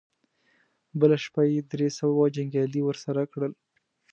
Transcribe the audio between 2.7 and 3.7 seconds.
ور سره کړل.